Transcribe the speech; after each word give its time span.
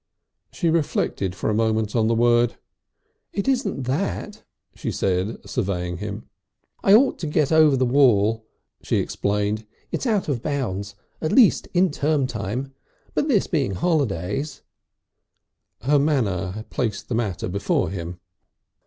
She 0.51 0.71
reflected 0.71 1.35
for 1.35 1.51
a 1.51 1.53
moment 1.53 1.95
on 1.95 2.07
the 2.07 2.15
word. 2.15 2.55
"It 3.33 3.47
isn't 3.47 3.83
that," 3.83 4.41
she 4.73 4.89
said, 4.91 5.47
surveying 5.47 5.97
him. 5.97 6.27
"I 6.83 6.95
oughtn't 6.95 7.19
to 7.19 7.27
get 7.27 7.51
over 7.51 7.77
the 7.77 7.85
wall," 7.85 8.43
she 8.81 8.95
explained. 8.97 9.63
"It's 9.91 10.07
out 10.07 10.27
of 10.27 10.41
bounds. 10.41 10.95
At 11.21 11.31
least 11.31 11.67
in 11.75 11.91
term 11.91 12.25
time. 12.25 12.73
But 13.13 13.27
this 13.27 13.45
being 13.45 13.75
holidays" 13.75 14.63
Her 15.83 15.99
manner 15.99 16.65
placed 16.71 17.07
the 17.07 17.13
matter 17.13 17.47
before 17.47 17.91
him. 17.91 18.19